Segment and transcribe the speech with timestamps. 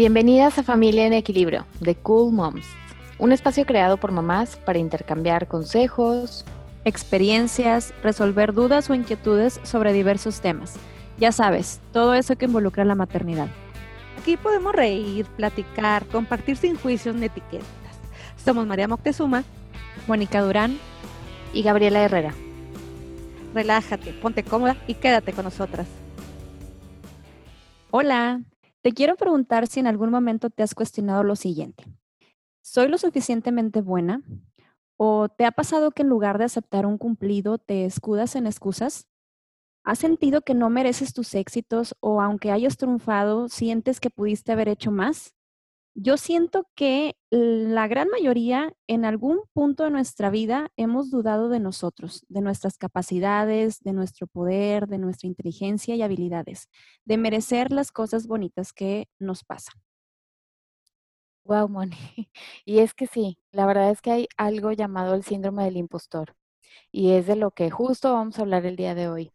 [0.00, 2.66] Bienvenidas a Familia en Equilibrio, de Cool Moms,
[3.18, 6.46] un espacio creado por mamás para intercambiar consejos,
[6.86, 10.76] experiencias, resolver dudas o inquietudes sobre diversos temas.
[11.18, 13.48] Ya sabes, todo eso que involucra la maternidad.
[14.18, 17.66] Aquí podemos reír, platicar, compartir sin juicios ni etiquetas.
[18.42, 19.44] Somos María Moctezuma,
[20.08, 20.78] Mónica Durán
[21.52, 22.32] y Gabriela Herrera.
[23.52, 25.86] Relájate, ponte cómoda y quédate con nosotras.
[27.90, 28.40] Hola,
[28.82, 31.84] te quiero preguntar si en algún momento te has cuestionado lo siguiente.
[32.62, 34.22] ¿Soy lo suficientemente buena?
[34.96, 39.06] ¿O te ha pasado que en lugar de aceptar un cumplido te escudas en excusas?
[39.84, 44.68] ¿Has sentido que no mereces tus éxitos o aunque hayas triunfado, sientes que pudiste haber
[44.68, 45.34] hecho más?
[45.94, 51.60] Yo siento que la gran mayoría en algún punto de nuestra vida hemos dudado de
[51.60, 56.68] nosotros, de nuestras capacidades, de nuestro poder, de nuestra inteligencia y habilidades,
[57.04, 59.74] de merecer las cosas bonitas que nos pasan.
[61.44, 61.96] Wow, Moni.
[62.64, 66.36] Y es que sí, la verdad es que hay algo llamado el síndrome del impostor.
[66.92, 69.32] Y es de lo que justo vamos a hablar el día de hoy.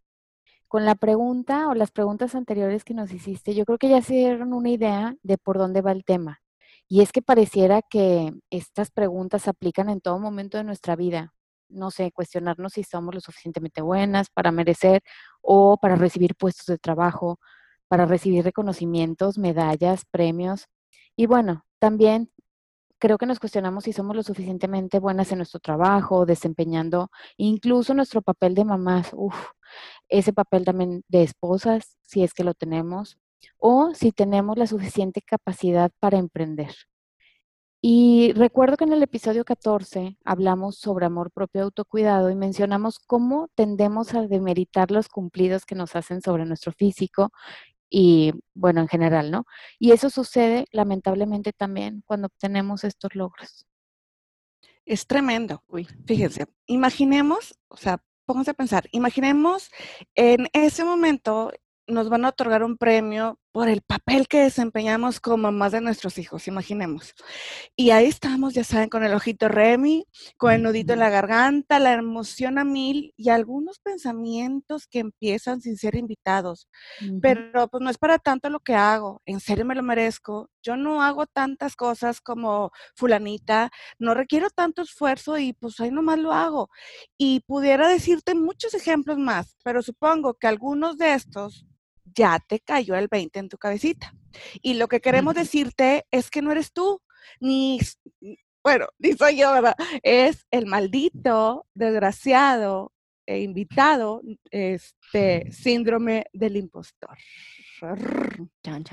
[0.67, 4.13] Con la pregunta o las preguntas anteriores que nos hiciste, yo creo que ya se
[4.15, 6.41] dieron una idea de por dónde va el tema.
[6.87, 11.33] Y es que pareciera que estas preguntas aplican en todo momento de nuestra vida.
[11.67, 15.01] No sé, cuestionarnos si somos lo suficientemente buenas para merecer
[15.41, 17.39] o para recibir puestos de trabajo,
[17.87, 20.67] para recibir reconocimientos, medallas, premios.
[21.15, 22.31] Y bueno, también
[22.99, 28.21] creo que nos cuestionamos si somos lo suficientemente buenas en nuestro trabajo, desempeñando incluso nuestro
[28.21, 29.35] papel de mamás, uf,
[30.09, 33.17] ese papel también de esposas, si es que lo tenemos,
[33.57, 36.73] o si tenemos la suficiente capacidad para emprender.
[37.81, 42.97] Y recuerdo que en el episodio 14 hablamos sobre amor propio y autocuidado y mencionamos
[42.97, 47.31] cómo tendemos a demeritar los cumplidos que nos hacen sobre nuestro físico
[47.87, 49.45] y, bueno, en general, ¿no?
[49.77, 53.67] Y eso sucede lamentablemente también cuando obtenemos estos logros.
[54.85, 55.63] Es tremendo.
[55.67, 59.69] Uy, fíjense, imaginemos, o sea, pónganse a pensar, imaginemos
[60.15, 61.51] en ese momento
[61.87, 66.17] nos van a otorgar un premio por el papel que desempeñamos como mamás de nuestros
[66.17, 67.13] hijos, imaginemos.
[67.77, 71.79] Y ahí estamos, ya saben, con el ojito Remy, con el nudito en la garganta,
[71.79, 76.67] la emoción a mil y algunos pensamientos que empiezan sin ser invitados.
[77.21, 80.49] Pero pues no es para tanto lo que hago, en serio me lo merezco.
[80.61, 86.19] Yo no hago tantas cosas como fulanita, no requiero tanto esfuerzo y pues ahí nomás
[86.19, 86.69] lo hago.
[87.17, 91.65] Y pudiera decirte muchos ejemplos más, pero supongo que algunos de estos
[92.05, 94.13] ya te cayó el 20 en tu cabecita.
[94.61, 97.01] Y lo que queremos decirte es que no eres tú,
[97.39, 97.79] ni,
[98.63, 99.75] bueno, ni soy yo, ¿verdad?
[100.03, 102.91] Es el maldito, desgraciado
[103.25, 104.21] e invitado,
[104.51, 107.17] este síndrome del impostor.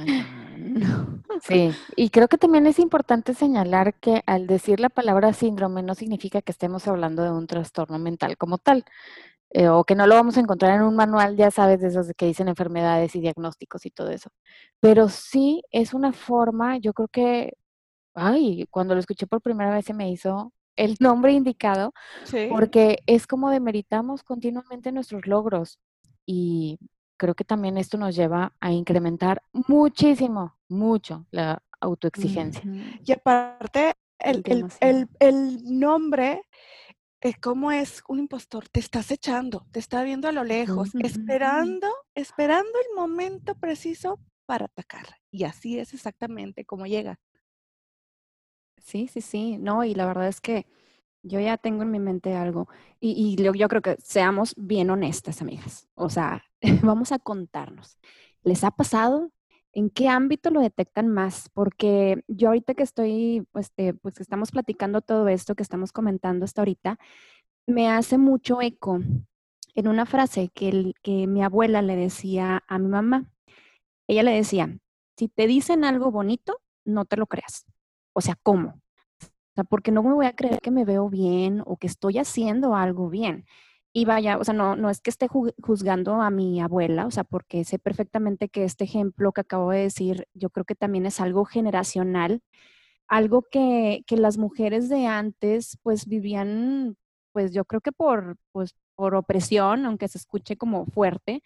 [1.42, 5.94] Sí, y creo que también es importante señalar que al decir la palabra síndrome no
[5.94, 8.84] significa que estemos hablando de un trastorno mental como tal.
[9.54, 12.06] Eh, o que no lo vamos a encontrar en un manual, ya sabes, de esos
[12.16, 14.30] que dicen enfermedades y diagnósticos y todo eso.
[14.80, 17.52] Pero sí es una forma, yo creo que,
[18.14, 21.92] ay, cuando lo escuché por primera vez se me hizo el nombre indicado,
[22.48, 25.78] porque es como demeritamos continuamente nuestros logros
[26.26, 26.78] y
[27.22, 32.64] creo que también esto nos lleva a incrementar muchísimo, mucho la autoexigencia.
[33.04, 36.42] Y aparte, el, el, el, el nombre
[37.20, 41.86] es como es un impostor, te estás echando, te está viendo a lo lejos, esperando,
[42.16, 45.20] esperando el momento preciso para atacar.
[45.30, 47.20] Y así es exactamente como llega.
[48.78, 50.66] Sí, sí, sí, no, y la verdad es que
[51.22, 52.68] yo ya tengo en mi mente algo,
[53.00, 55.88] y, yo, yo creo que seamos bien honestas, amigas.
[55.94, 56.44] O sea,
[56.82, 57.98] vamos a contarnos.
[58.44, 59.30] ¿Les ha pasado
[59.74, 61.48] ¿En qué ámbito lo detectan más?
[61.54, 66.44] Porque yo ahorita que estoy, este, pues que estamos platicando todo esto que estamos comentando
[66.44, 66.98] hasta ahorita,
[67.66, 69.00] me hace mucho eco
[69.74, 73.30] en una frase que, que mi abuela le decía a mi mamá.
[74.08, 74.78] Ella le decía,
[75.16, 77.64] si te dicen algo bonito, no te lo creas.
[78.14, 78.81] O sea, ¿cómo?
[79.52, 82.18] O sea, porque no me voy a creer que me veo bien o que estoy
[82.18, 83.44] haciendo algo bien.
[83.94, 87.24] Y vaya, o sea, no, no es que esté juzgando a mi abuela, o sea,
[87.24, 91.20] porque sé perfectamente que este ejemplo que acabo de decir, yo creo que también es
[91.20, 92.40] algo generacional,
[93.08, 96.96] algo que, que las mujeres de antes pues vivían,
[97.32, 101.42] pues yo creo que por, pues, por opresión, aunque se escuche como fuerte,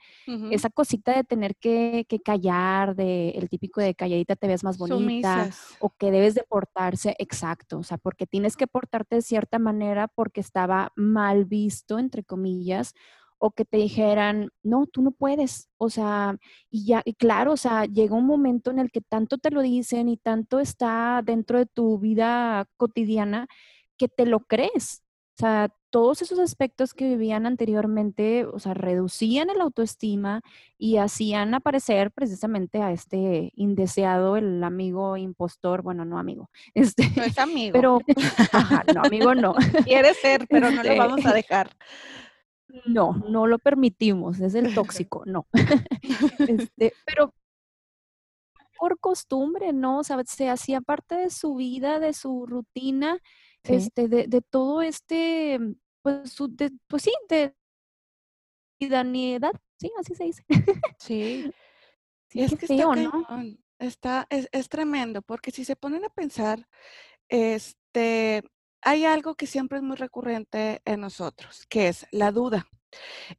[0.51, 5.51] esa cosita de tener que, callar, de el típico de calladita te ves más bonita,
[5.81, 10.09] o que debes de portarse, exacto, o sea, porque tienes que portarte de cierta manera
[10.09, 12.95] porque estaba mal visto, entre comillas,
[13.39, 15.69] o que te dijeran, no, tú no puedes.
[15.77, 16.37] O sea,
[16.71, 19.63] y ya, y claro, o sea, llega un momento en el que tanto te lo
[19.63, 23.47] dicen y tanto está dentro de tu vida cotidiana
[23.97, 25.03] que te lo crees.
[25.35, 30.43] O sea, todos esos aspectos que vivían anteriormente, o sea, reducían el autoestima
[30.77, 37.23] y hacían aparecer precisamente a este indeseado, el amigo impostor, bueno, no amigo, este, No
[37.23, 37.73] es amigo.
[37.73, 38.01] pero,
[38.53, 39.55] ajá, no, amigo no.
[39.87, 41.75] quiere ser, pero no lo Este, vamos a dejar.
[42.85, 45.47] No, no lo permitimos, es el tóxico, no.
[46.47, 47.33] Este, pero
[48.79, 50.01] por costumbre, ¿no?
[50.01, 53.19] O sea, se hacía parte de su vida, de su rutina,
[53.65, 53.77] Sí.
[53.77, 55.59] este, de, de todo este,
[56.07, 57.53] pues, su- de- pues sí, de
[58.79, 60.45] cotidianidad, sí, así se dice.
[60.99, 61.53] Sí.
[62.29, 63.27] Sí, es que feo, está ¿no?
[63.79, 66.69] Está, es, es tremendo, porque si se ponen a pensar,
[67.29, 68.43] este,
[68.83, 72.67] hay algo que siempre es muy recurrente en nosotros, que es la duda.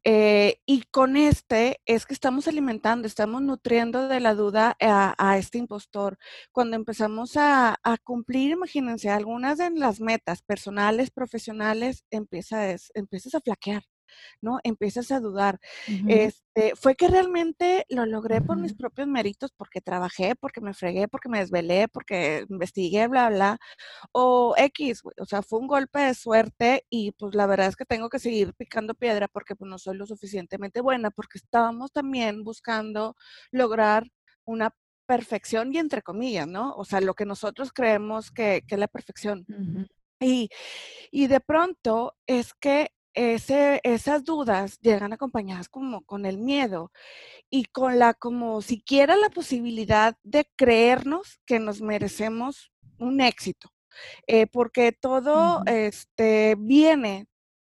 [0.03, 5.57] Eh, y con este es que estamos alimentando, estamos nutriendo de la duda a, este
[5.57, 6.17] impostor.
[6.51, 13.35] Cuando empezamos a, a cumplir, imagínense, algunas de las metas personales, profesionales, empieza es- empiezas
[13.35, 13.83] a flaquear.
[14.41, 14.59] ¿No?
[14.63, 15.59] Empiezas a dudar.
[16.07, 21.07] Este, fue que realmente lo logré por mis propios méritos, porque trabajé, porque me fregué,
[21.07, 23.59] porque me desvelé, porque investigué, bla, bla,
[24.11, 27.85] o X, o sea, fue un golpe de suerte y pues la verdad es que
[27.85, 32.43] tengo que seguir picando piedra porque pues no soy lo suficientemente buena, porque estábamos también
[32.43, 33.15] buscando
[33.51, 34.07] lograr
[34.45, 34.73] una
[35.07, 36.73] perfección y entre comillas, ¿no?
[36.75, 39.45] O sea, lo que nosotros creemos que, que es la perfección.
[40.19, 40.49] Y,
[41.11, 46.91] y de pronto es que ese, esas dudas llegan acompañadas como con el miedo
[47.49, 53.69] y con la como siquiera la posibilidad de creernos que nos merecemos un éxito,
[54.27, 57.27] eh, porque todo ujú, este, viene,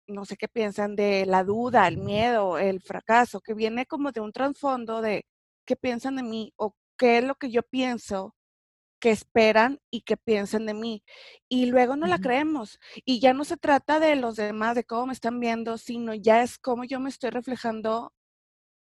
[0.07, 4.21] no sé qué piensan, de la duda, el miedo, el fracaso, que viene como de
[4.21, 5.25] un trasfondo de
[5.65, 8.35] qué piensan de mí o qué es lo que yo pienso
[9.05, 11.03] que esperan y que piensen de mí.
[11.49, 12.79] Y luego no la creemos.
[13.05, 16.41] Y ya no se trata de los demás, de cómo me están viendo, sino ya
[16.43, 18.13] es cómo yo me estoy reflejando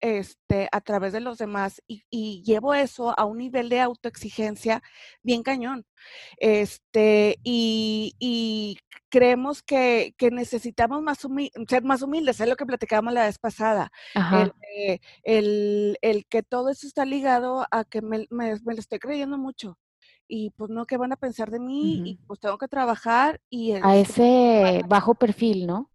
[0.00, 4.82] este, a través de los demás y, y llevo eso a un nivel de autoexigencia
[5.23, 5.87] bien cañón.
[6.38, 8.79] Este, y, y
[9.11, 11.19] creemos que, que necesitamos más
[11.69, 13.91] ser más humildes, es lo que platicábamos la vez pasada.
[14.31, 18.99] Eh, el- el que todo eso está ligado a que me, me- me lo estoy
[18.99, 19.79] creyendo mucho.
[20.26, 22.03] Y pues no, ¿qué van a pensar de mí?
[22.05, 25.91] Y pues tengo que trabajar y A ese bajo perfil, ¿no?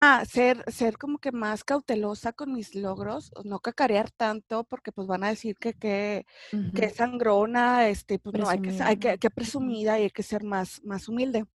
[0.00, 5.08] Ah, ser, ser como que más cautelosa con mis logros, no cacarear tanto, porque pues
[5.08, 9.98] van a decir que, que, es sangrona, este, pues no, hay que, hay que, presumida
[9.98, 11.46] y hay que ser más, más humilde.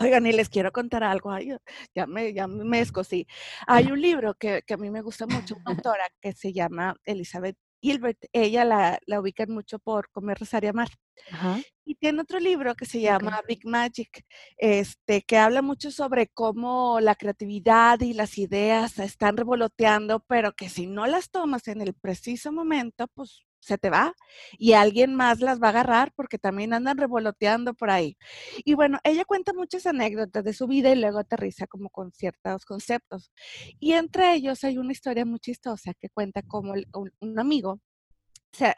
[0.00, 1.56] Oigan, y les quiero contar algo, ay,
[1.94, 3.26] ya me, ya me escosí.
[3.68, 6.96] Hay un libro que, que a mí me gusta mucho, una autora que se llama
[7.04, 8.18] Elizabeth Gilbert.
[8.32, 10.88] Ella la, la ubican mucho por Comer, Rezar y Amar.
[11.30, 11.60] Ajá.
[11.84, 14.24] Y tiene otro libro que se llama Big Magic,
[14.56, 20.68] este, que habla mucho sobre cómo la creatividad y las ideas están revoloteando, pero que
[20.68, 24.14] si no las tomas en el preciso momento, pues se te va
[24.58, 28.16] y alguien más las va a agarrar porque también andan revoloteando por ahí.
[28.64, 32.64] Y bueno, ella cuenta muchas anécdotas de su vida y luego aterriza como con ciertos
[32.64, 33.32] conceptos.
[33.80, 36.74] Y entre ellos hay una historia muy chistosa que cuenta como
[37.20, 37.80] un, amigo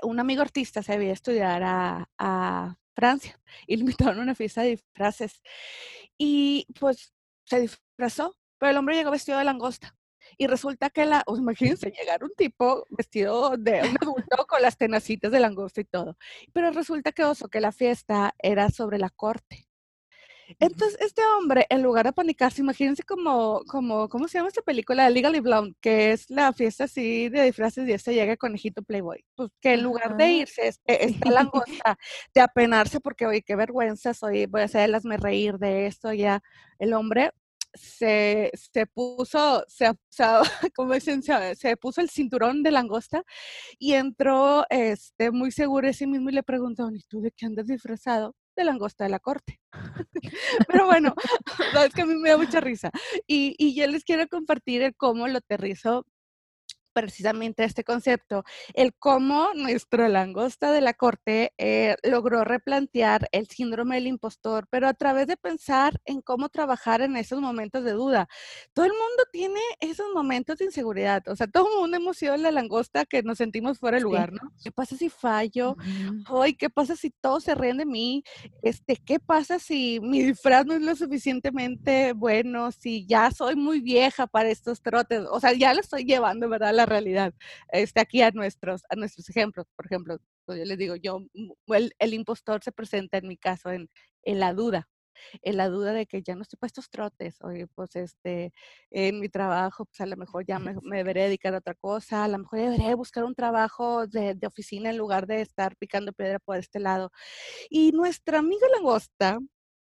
[0.02, 4.34] un amigo artista se había a estudiar a, a Francia y lo invitaron a una
[4.34, 5.42] fiesta de disfraces.
[6.18, 7.12] Y pues
[7.44, 9.97] se disfrazó, pero el hombre llegó vestido de langosta.
[10.37, 15.32] Y resulta que la, imagínense, llegar un tipo vestido de un adulto con las tenacitas
[15.32, 16.16] de langosta y todo.
[16.52, 19.68] Pero resulta que oso, que la fiesta era sobre la corte.
[20.61, 25.11] Entonces, este hombre, en lugar de panicarse, imagínense como, como, ¿cómo se llama esta película?
[25.11, 29.25] Legally Blonde, que es la fiesta así de disfraces y este llega conejito Playboy.
[29.35, 31.99] Pues que en lugar de irse, este, esta langosta,
[32.35, 36.40] de apenarse porque, oye, qué vergüenza, soy, voy a hacerlasme reír de esto, ya.
[36.78, 37.32] El hombre
[37.75, 39.92] se, se puso, se,
[40.92, 43.22] dicen, se, puso el cinturón de langosta
[43.78, 47.46] y entró este, muy seguro de sí mismo y le preguntó, ¿y tú de qué
[47.46, 48.34] andas disfrazado?
[48.56, 49.60] De langosta de la corte.
[50.68, 51.14] Pero bueno,
[51.72, 52.90] sabes que a mí me da mucha risa.
[53.26, 56.04] Y, y yo les quiero compartir el cómo lo aterrizo
[57.02, 63.94] precisamente este concepto, el cómo nuestra langosta de la corte eh, logró replantear el síndrome
[63.96, 68.28] del impostor, pero a través de pensar en cómo trabajar en esos momentos de duda.
[68.72, 72.36] Todo el mundo tiene esos momentos de inseguridad, o sea, todo el mundo hemos sido
[72.36, 74.52] la langosta que nos sentimos fuera de lugar, ¿no?
[74.62, 75.76] ¿Qué pasa si fallo?
[76.28, 78.24] Hoy, ¿qué pasa si todos se ríen de mí?
[78.62, 82.72] Este, ¿qué pasa si mi disfraz no es lo suficientemente bueno?
[82.72, 86.74] Si ya soy muy vieja para estos trotes, o sea, ya lo estoy llevando, ¿verdad?
[86.74, 87.35] La realidad,
[87.73, 91.75] este, aquí a nuestros, a nuestros ejemplos, por ejemplo, pues yo les digo, yo, mm,
[91.75, 93.90] el, el impostor se presenta en mi caso en,
[94.23, 94.88] en la duda,
[95.42, 98.52] en la duda de que ya no estoy para estos trotes, oye, pues este,
[98.90, 102.25] en mi trabajo, pues a lo mejor ya me, me deberé dedicar a otra cosa,
[102.25, 106.12] a lo mejor deberé buscar un trabajo de, de, oficina en lugar de estar picando
[106.12, 107.11] piedra por este lado.
[107.71, 109.38] Y nuestra amiga langosta,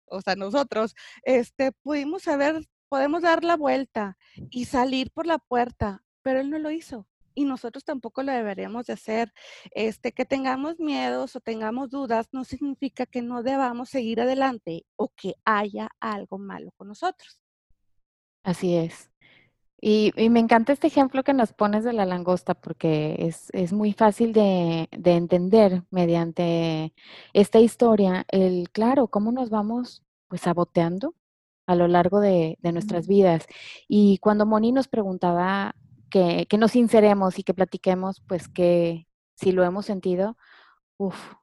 [0.07, 0.95] o sea, nosotros,
[1.25, 4.17] este, pudimos saber, podemos dar la vuelta
[4.51, 8.87] y salir por la puerta, pero él no lo hizo y nosotros tampoco lo deberíamos
[8.87, 9.33] de hacer.
[9.73, 15.11] Este, que tengamos miedos o tengamos dudas no significa que no debamos seguir adelante o
[15.15, 17.41] que haya algo malo con nosotros.
[18.43, 19.11] Así es.
[19.81, 23.73] Y, y me encanta este ejemplo que nos pones de la langosta porque es, es
[23.73, 26.95] muy fácil de, de, entender mediante
[27.35, 31.15] esta historia el, claro, cómo nos vamos pues saboteando
[31.67, 33.47] a lo largo de, de nuestras vidas.
[33.87, 35.75] Y cuando Moni nos preguntaba
[36.49, 40.37] que, nos sinceremos y que platiquemos, pues que si lo hemos sentido,
[40.97, 41.35] uff,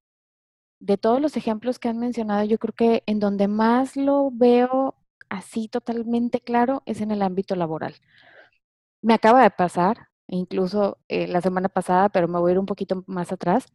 [0.80, 4.96] de todos los ejemplos que han mencionado, yo creo que en donde más lo veo
[5.30, 7.96] así totalmente claro es en el ámbito laboral.
[9.02, 12.66] Me acaba de pasar, incluso eh, la semana pasada, pero me voy a ir un
[12.66, 13.66] poquito más atrás,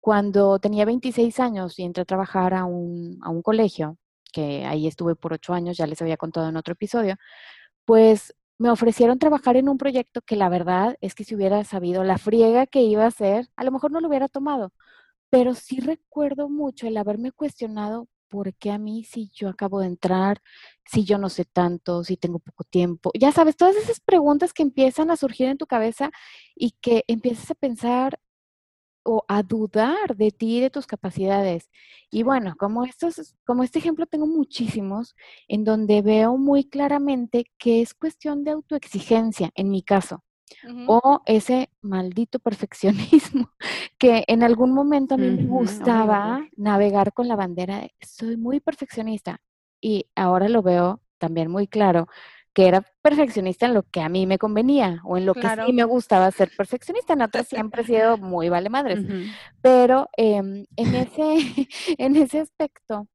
[0.00, 3.98] cuando tenía 26 años y entré a trabajar a un, a un colegio,
[4.32, 7.16] que ahí estuve por ocho años, ya les había contado en otro episodio,
[7.84, 12.04] pues me ofrecieron trabajar en un proyecto que la verdad es que si hubiera sabido
[12.04, 14.72] la friega que iba a hacer, a lo mejor no lo hubiera tomado.
[15.30, 19.86] Pero sí recuerdo mucho el haberme cuestionado por qué a mí si yo acabo de
[19.88, 20.42] entrar,
[20.84, 23.10] si yo no sé tanto, si tengo poco tiempo.
[23.18, 26.10] Ya sabes, todas esas preguntas que empiezan a surgir en tu cabeza
[26.54, 28.20] y que empiezas a pensar
[29.06, 31.70] o a dudar de ti y de tus capacidades.
[32.10, 35.14] Y bueno, como, estos, como este ejemplo tengo muchísimos
[35.48, 40.22] en donde veo muy claramente que es cuestión de autoexigencia, en mi caso,
[40.64, 40.84] uh -huh.
[40.88, 43.50] o ese maldito perfeccionismo
[43.98, 45.36] que en algún momento a mí uh -huh.
[45.42, 46.50] me gustaba uh -huh.
[46.56, 49.40] navegar con la bandera de soy muy perfeccionista
[49.80, 52.08] y ahora lo veo también muy claro
[52.56, 55.64] que era perfeccionista en lo que a mí me convenía o en lo claro.
[55.64, 57.12] que sí me gustaba ser perfeccionista.
[57.12, 59.00] En otras siempre he sido muy vale madres.
[59.00, 59.32] Uh -huh.
[59.60, 63.08] Pero eh, en, ese, en ese aspecto,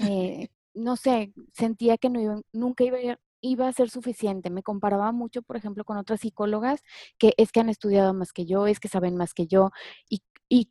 [0.00, 4.50] eh, no sé, sentía que no iba, nunca iba a, iba a ser suficiente.
[4.50, 6.82] Me comparaba mucho, por ejemplo, con otras psicólogas
[7.16, 9.70] que es que han estudiado más que yo, es que saben más que yo.
[10.10, 10.70] Y, y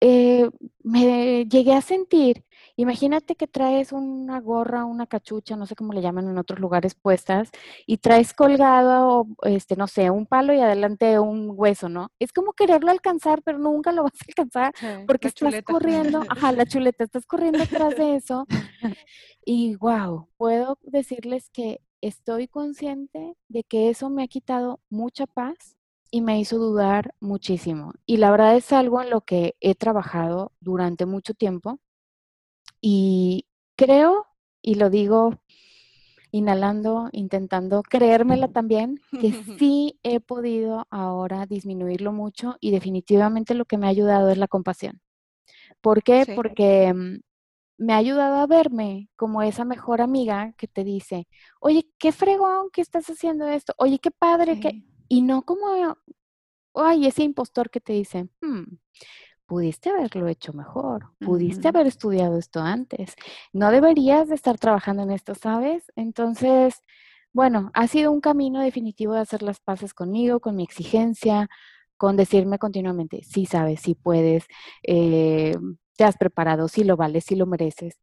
[0.00, 0.48] eh,
[0.82, 2.44] me llegué a sentir,
[2.76, 6.94] imagínate que traes una gorra, una cachucha, no sé cómo le llaman en otros lugares
[6.94, 7.50] puestas,
[7.86, 12.10] y traes colgado, este, no sé, un palo y adelante un hueso, ¿no?
[12.18, 15.72] Es como quererlo alcanzar, pero nunca lo vas a alcanzar sí, porque estás chuleta.
[15.72, 18.46] corriendo, ajá, la chuleta, estás corriendo atrás de eso.
[19.44, 25.76] Y wow, puedo decirles que estoy consciente de que eso me ha quitado mucha paz
[26.10, 27.92] y me hizo dudar muchísimo.
[28.06, 31.78] Y la verdad es algo en lo que he trabajado durante mucho tiempo
[32.82, 33.46] y
[33.76, 34.26] creo,
[34.60, 35.40] y lo digo
[36.32, 43.78] inhalando, intentando creérmela también, que sí he podido ahora disminuirlo mucho y definitivamente lo que
[43.78, 45.00] me ha ayudado es la compasión.
[45.80, 46.24] ¿Por qué?
[46.24, 46.32] Sí.
[46.34, 47.20] Porque mm,
[47.78, 51.28] me ha ayudado a verme como esa mejor amiga que te dice,
[51.60, 54.60] oye, qué fregón que estás haciendo esto, oye, qué padre sí.
[54.60, 55.66] que y no como,
[56.74, 58.62] ay, ese impostor que te dice, hmm,
[59.52, 61.76] pudiste haberlo hecho mejor, pudiste uh -huh.
[61.76, 63.14] haber estudiado esto antes,
[63.52, 65.92] no deberías de estar trabajando en esto, ¿sabes?
[65.94, 66.80] Entonces,
[67.34, 71.50] bueno, ha sido un camino definitivo de hacer las paces conmigo, con mi exigencia,
[71.98, 74.46] con decirme continuamente, sí sabes, sí puedes,
[74.84, 75.54] eh,
[75.98, 77.98] te has preparado, sí lo vales, sí lo mereces.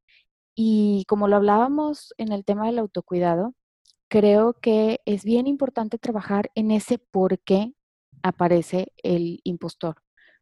[0.56, 3.56] Y como lo hablábamos en el tema del autocuidado,
[4.08, 7.74] creo que es bien importante trabajar en ese por qué
[8.22, 9.96] aparece el impostor.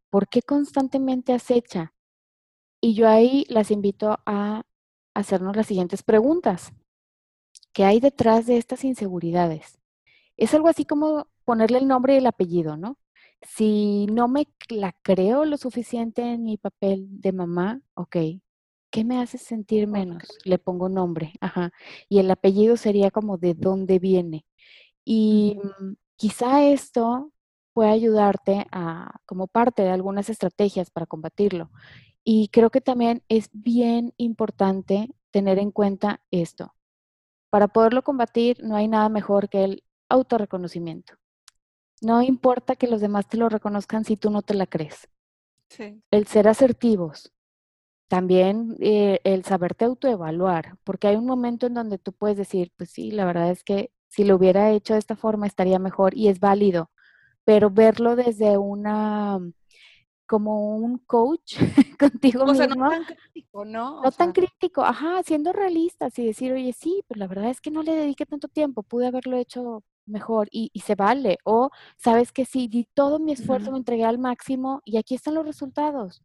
[0.09, 1.93] ¿Por qué constantemente acecha?
[2.81, 4.63] Y yo ahí las invito a
[5.13, 6.73] hacernos las siguientes preguntas.
[7.73, 9.79] ¿Qué hay detrás de estas inseguridades?
[10.37, 12.97] Es algo así como ponerle el nombre y el apellido, ¿no?
[13.41, 18.17] Si no me la creo lo suficiente en mi papel de mamá, ok,
[18.89, 20.23] ¿qué me hace sentir menos?
[20.43, 21.71] Le pongo nombre, ajá.
[22.09, 24.45] Y el apellido sería como de dónde viene.
[25.05, 25.59] Y
[26.15, 27.31] quizá esto
[27.77, 31.69] puede ayudarte a, como parte de algunas estrategias para combatirlo.
[32.23, 36.73] Y creo que también es bien importante tener en cuenta esto.
[37.51, 41.13] Para poderlo combatir no hay nada mejor que el autorreconocimiento.
[42.01, 45.07] No importa que los demás te lo reconozcan si tú no te la crees.
[46.09, 47.31] El ser asertivos.
[48.07, 52.89] También eh, el saberte autoevaluar, porque hay un momento en donde tú puedes decir, pues
[52.89, 56.29] sí, la verdad es que si lo hubiera hecho de esta forma estaría mejor y
[56.29, 56.89] es válido,
[57.47, 59.39] pero verlo desde una
[60.25, 61.55] como un coach
[61.97, 64.01] contigo o Sea, no tan crítico, ¿no?
[64.03, 67.71] no tan crítico, ajá, siendo realistas y decir, oye, sí, pues la verdad es que
[67.71, 71.37] no le dediqué tanto tiempo, pude haberlo hecho mejor y, se vale.
[71.45, 75.35] O sabes que sí, di todo mi esfuerzo, me entregué al máximo y aquí están
[75.35, 76.21] los resultados.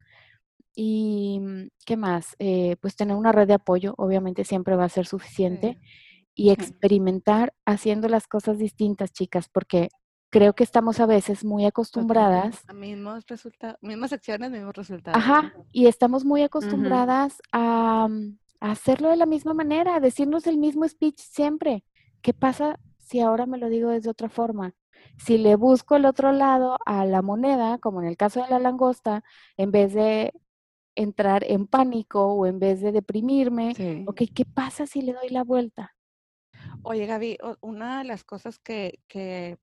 [0.74, 4.88] Y mm, qué más, eh, pues tener una red de apoyo, obviamente siempre va a
[4.88, 5.78] ser suficiente.
[6.34, 9.90] Y experimentar haciendo las cosas distintas, chicas, porque
[10.32, 12.64] creo que estamos a veces muy acostumbradas.
[12.66, 15.16] A mismos resultados, mismas acciones, mismos resultados.
[15.16, 20.46] Ajá, y estamos muy acostumbradas a, mm, a, hacerlo de la misma manera, a decirnos
[20.46, 21.84] el mismo speech siempre.
[22.22, 24.74] ¿Qué pasa si ahora me lo digo desde otra forma?
[25.18, 28.58] Si le busco el otro lado a la moneda, como en el caso de la
[28.58, 29.22] langosta,
[29.58, 30.32] en vez de
[30.94, 35.44] entrar en pánico o en vez de deprimirme, ok, ¿qué pasa si le doy la
[35.44, 35.94] vuelta?
[36.82, 39.58] Oye, Gaby, una de las cosas que, que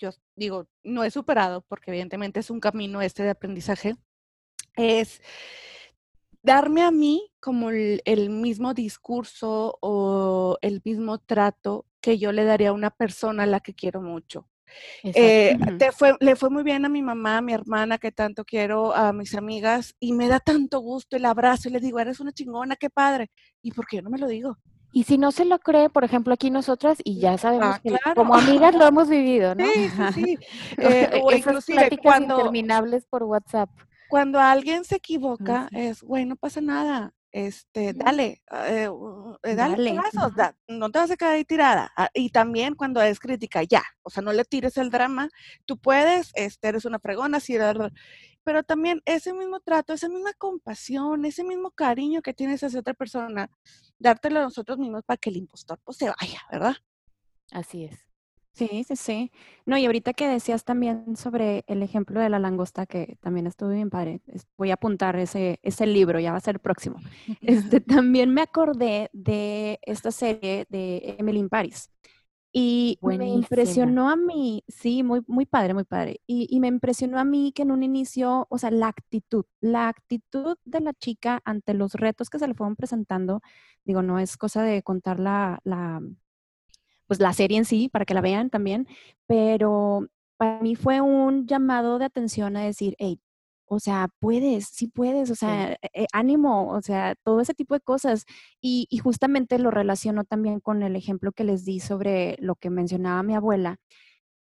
[0.00, 3.96] yo digo, no he superado, porque evidentemente es un camino este de aprendizaje,
[4.76, 5.20] es
[6.42, 12.70] darme a mí como el, mismo discurso o el mismo trato que yo le daría
[12.70, 14.48] a una persona a la que quiero mucho.
[15.02, 18.44] Eh, te fue, le fue muy bien a mi mamá, a mi hermana, que tanto
[18.44, 22.20] quiero, a mis amigas, y me da tanto gusto el abrazo y le digo, eres
[22.20, 23.30] una chingona, qué padre.
[23.62, 24.58] ¿Y por qué yo no me lo digo?
[24.92, 27.96] Y si no se lo cree, por ejemplo, aquí nosotras, y ya sabemos ah, que
[28.14, 29.64] como amigas lo hemos vivido, ¿no?
[29.66, 30.38] Sí, sí, sí.
[30.78, 33.70] Eh, o Esas pláticas cuando, interminables por WhatsApp.
[34.08, 37.12] Cuando alguien se equivoca, es, güey, no pasa nada.
[37.32, 38.88] Este, dale, eh,
[39.44, 39.94] eh, dale,
[40.34, 40.56] dale.
[40.66, 41.92] no te vas a quedar ahí tirada.
[41.96, 45.28] Ah, y también cuando es crítica, ya, o sea, no le tires el drama,
[45.64, 47.56] tú puedes, este, eres una fregona, sí,
[48.42, 52.94] pero también ese mismo trato, esa misma compasión, ese mismo cariño que tienes hacia otra
[52.94, 53.48] persona,
[54.00, 56.74] dártelo a nosotros mismos para que el impostor pues se vaya, ¿verdad?
[57.52, 58.10] Así es.
[58.52, 59.32] Sí, sí, sí.
[59.64, 63.70] No, y ahorita que decías también sobre el ejemplo de la langosta, que también estuvo
[63.70, 64.20] bien padre,
[64.58, 66.96] voy a apuntar ese, ese libro, ya va a ser el próximo.
[67.42, 71.90] Este, también me acordé de esta serie de Emily in Paris.
[72.52, 76.20] Y me impresionó a mí, sí, muy, muy padre, muy padre.
[76.26, 79.88] Y, y, me impresionó a mí que en un inicio, o sea, la actitud, la
[79.88, 83.40] actitud de la chica ante los retos que se le fueron presentando,
[83.84, 86.00] digo, no es cosa de contar la, la,
[87.06, 88.88] pues la serie en sí, para que la vean también,
[89.26, 93.20] pero para mí fue un llamado de atención a decir, hey,
[93.72, 97.80] o sea, puedes, sí puedes, o sea, eh, ánimo, o sea, todo ese tipo de
[97.80, 98.24] cosas.
[98.60, 103.22] Y, justamente lo relaciono también con el ejemplo que les di sobre lo que mencionaba
[103.22, 103.76] mi abuela,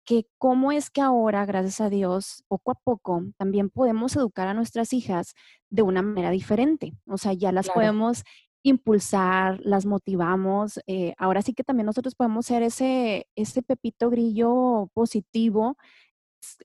[0.06, 4.54] que cómo es que ahora, gracias a Dios, poco a poco, también podemos educar a
[4.54, 5.34] nuestras hijas
[5.70, 6.94] de una manera diferente.
[7.06, 8.24] O sea, ya las podemos
[8.64, 10.80] impulsar, las motivamos.
[10.88, 15.76] Eh, ahora sí que también nosotros podemos ser ese, ese pepito grillo positivo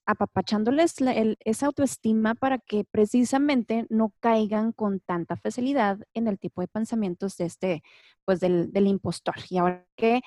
[0.07, 0.97] apapachándoles
[1.41, 7.37] esa autoestima para que precisamente no caigan con tanta facilidad en el tipo de pensamientos
[7.37, 7.83] de este,
[8.25, 9.37] pues del, del impostor.
[9.51, 10.23] Y ahora que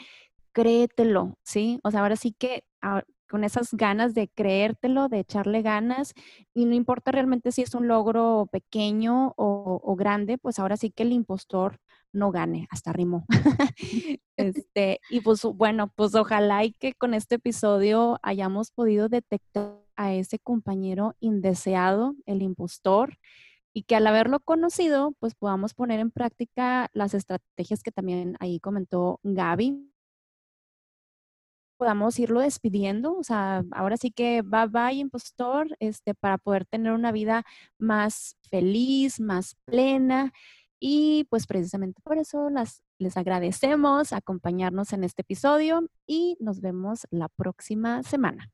[0.53, 1.79] créetelo, ¿sí?
[1.83, 6.13] O sea, ahora sí que ah, con esas ganas de creértelo, de echarle ganas,
[6.53, 10.91] y no importa realmente si es un logro pequeño o, o grande, pues ahora sí
[10.91, 11.79] que el impostor
[12.13, 13.25] no gane, hasta rimó.
[14.37, 20.13] este, y pues bueno, pues ojalá y que con este episodio hayamos podido detectar a
[20.13, 23.17] ese compañero indeseado, el impostor,
[23.73, 28.59] y que al haberlo conocido, pues podamos poner en práctica las estrategias que también ahí
[28.59, 29.91] comentó Gaby.
[31.77, 36.91] Podamos irlo despidiendo, o sea, ahora sí que bye bye impostor, este, para poder tener
[36.91, 37.43] una vida
[37.77, 40.33] más feliz, más plena
[40.79, 47.07] y pues precisamente por eso las, les agradecemos acompañarnos en este episodio y nos vemos
[47.09, 48.51] la próxima semana.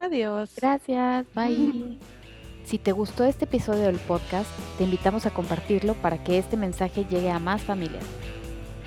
[0.00, 0.54] Adiós.
[0.56, 1.26] Gracias.
[1.34, 1.98] Bye.
[2.66, 7.04] Si te gustó este episodio del podcast, te invitamos a compartirlo para que este mensaje
[7.04, 8.04] llegue a más familias.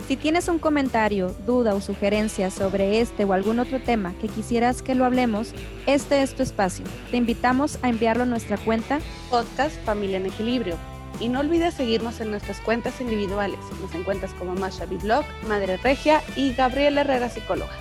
[0.09, 4.81] Si tienes un comentario, duda o sugerencia sobre este o algún otro tema que quisieras
[4.81, 5.53] que lo hablemos,
[5.85, 6.83] este es tu espacio.
[7.11, 10.77] Te invitamos a enviarlo a nuestra cuenta Podcast Familia en Equilibrio
[11.19, 13.59] y no olvides seguirnos en nuestras cuentas individuales.
[13.83, 17.77] Nos encuentras como Masha Blog, Madre Regia y Gabriela Herrera Psicóloga.